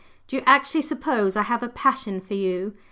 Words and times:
Do 0.27 0.35
you 0.35 0.41
actually 0.47 0.81
suppose 0.81 1.35
I 1.35 1.43
have 1.43 1.61
a 1.61 1.69
'passion' 1.69 2.21
for 2.21 2.33
you?" 2.33 2.73